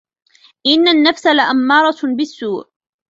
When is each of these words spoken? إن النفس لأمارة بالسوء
إن 0.67 0.87
النفس 0.87 1.27
لأمارة 1.27 1.95
بالسوء 2.03 2.67